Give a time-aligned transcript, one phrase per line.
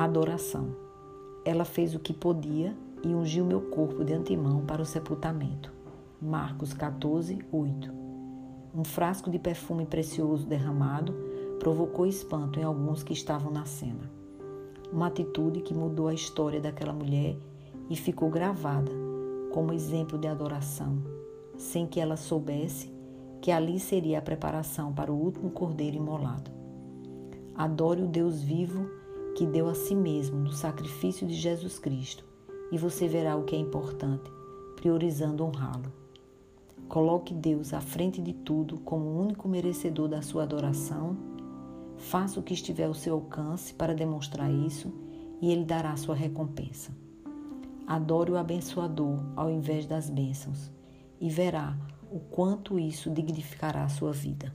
[0.00, 0.76] Adoração.
[1.44, 5.72] Ela fez o que podia e ungiu meu corpo de antemão para o sepultamento.
[6.22, 7.92] Marcos 14, 8.
[8.72, 11.12] Um frasco de perfume precioso derramado
[11.58, 14.08] provocou espanto em alguns que estavam na cena.
[14.92, 17.36] Uma atitude que mudou a história daquela mulher
[17.90, 18.92] e ficou gravada
[19.52, 21.02] como exemplo de adoração,
[21.56, 22.88] sem que ela soubesse
[23.40, 26.52] que ali seria a preparação para o último cordeiro imolado.
[27.52, 28.88] Adore o Deus vivo
[29.38, 32.24] que deu a si mesmo no sacrifício de Jesus Cristo
[32.72, 34.28] e você verá o que é importante,
[34.74, 35.92] priorizando honrá-lo.
[36.88, 41.16] Coloque Deus à frente de tudo como o único merecedor da sua adoração.
[41.98, 44.92] Faça o que estiver ao seu alcance para demonstrar isso
[45.40, 46.90] e ele dará sua recompensa.
[47.86, 50.68] Adore o abençoador ao invés das bênçãos
[51.20, 51.78] e verá
[52.10, 54.52] o quanto isso dignificará a sua vida.